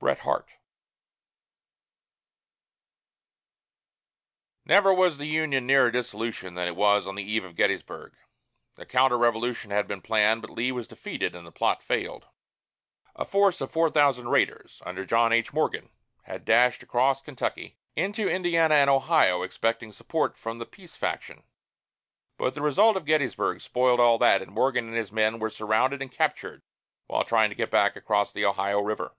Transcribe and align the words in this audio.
BRET 0.00 0.20
HARTE. 0.20 0.48
Never 4.64 4.94
was 4.94 5.18
the 5.18 5.26
Union 5.26 5.66
nearer 5.66 5.90
dissolution 5.90 6.54
than 6.54 6.68
it 6.68 6.76
was 6.76 7.04
on 7.06 7.16
the 7.16 7.24
eve 7.24 7.42
of 7.44 7.56
Gettysburg. 7.56 8.14
A 8.76 8.86
counter 8.86 9.18
revolution 9.18 9.72
had 9.72 9.88
been 9.88 10.00
planned, 10.00 10.40
but 10.40 10.50
Lee 10.52 10.70
was 10.70 10.86
defeated 10.86 11.34
and 11.34 11.44
the 11.44 11.50
plot 11.52 11.82
failed. 11.82 12.26
A 13.16 13.24
force 13.24 13.60
of 13.60 13.72
four 13.72 13.90
thousand 13.90 14.28
raiders, 14.28 14.80
under 14.86 15.04
John 15.04 15.32
H. 15.32 15.52
Morgan, 15.52 15.90
had 16.22 16.44
dashed 16.44 16.84
across 16.84 17.20
Kentucky, 17.20 17.76
into 17.96 18.30
Indiana 18.30 18.76
and 18.76 18.88
Ohio, 18.88 19.42
expecting 19.42 19.92
support 19.92 20.36
from 20.38 20.58
the 20.58 20.64
peace 20.64 20.94
faction; 20.96 21.42
but 22.36 22.54
the 22.54 22.62
result 22.62 22.96
of 22.96 23.04
Gettysburg 23.04 23.60
spoiled 23.60 23.98
all 23.98 24.16
that, 24.18 24.42
and 24.42 24.52
Morgan 24.52 24.86
and 24.86 24.96
his 24.96 25.10
men 25.10 25.40
were 25.40 25.50
surrounded 25.50 26.00
and 26.00 26.12
captured 26.12 26.62
while 27.08 27.24
trying 27.24 27.48
to 27.50 27.56
get 27.56 27.72
back 27.72 27.96
across 27.96 28.32
the 28.32 28.44
Ohio 28.46 28.80
River. 28.80 29.16